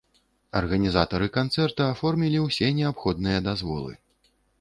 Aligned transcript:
Арганізатары 0.59 1.27
канцэрта 1.37 1.81
аформілі 1.95 2.39
ўсе 2.47 2.71
неабходныя 2.79 3.43
дазволы. 3.49 3.93